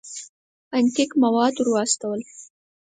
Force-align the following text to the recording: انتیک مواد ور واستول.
انتیک 0.77 1.11
مواد 1.23 1.53
ور 1.57 1.67
واستول. 1.73 2.21